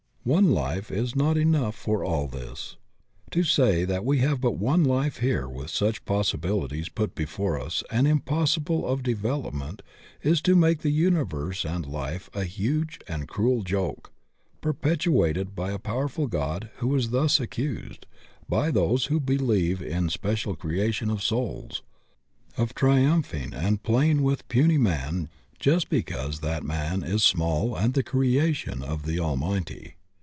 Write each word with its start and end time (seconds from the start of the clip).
One 0.23 0.51
life 0.51 0.91
is 0.91 1.15
not 1.15 1.35
enough 1.35 1.73
for 1.75 2.03
all 2.05 2.27
this. 2.27 2.77
To 3.31 3.43
say 3.43 3.85
that 3.85 4.05
we 4.05 4.19
have 4.19 4.39
but 4.39 4.51
one 4.51 4.83
life 4.83 5.17
here 5.17 5.49
with 5.49 5.71
such 5.71 6.05
possibilities 6.05 6.89
put 6.89 7.15
before 7.15 7.59
us 7.59 7.83
and 7.89 8.05
impos 8.05 8.55
sible 8.55 8.83
of 8.83 9.01
development 9.01 9.81
is 10.21 10.39
to 10.43 10.55
make 10.55 10.81
the 10.83 10.91
universe 10.91 11.65
and 11.65 11.87
life 11.87 12.29
a 12.35 12.43
huge 12.43 12.99
and 13.07 13.27
cruel 13.27 13.63
joke 13.63 14.11
perpetrated 14.61 15.55
by 15.55 15.71
a 15.71 15.79
powerful 15.79 16.27
God 16.27 16.69
who 16.75 16.93
is 16.95 17.09
thus 17.09 17.39
accused, 17.39 18.05
by 18.47 18.69
diose 18.71 19.07
who 19.07 19.19
believe 19.19 19.81
in 19.81 20.05
a 20.05 20.09
spe 20.11 20.37
cial 20.37 20.55
creation 20.55 21.09
of 21.09 21.23
souls, 21.23 21.81
of 22.57 22.75
triumphing 22.75 23.55
and 23.55 23.81
playing 23.81 24.21
with 24.21 24.47
puny 24.49 24.77
man 24.77 25.29
just 25.57 25.89
because 25.89 26.41
that 26.41 26.61
man 26.63 27.01
is 27.01 27.23
small 27.23 27.75
and 27.75 27.95
the 27.95 28.03
crea 28.03 28.53
ture 28.53 28.83
of 28.85 29.07
the 29.07 29.19
Almighty. 29.19 29.95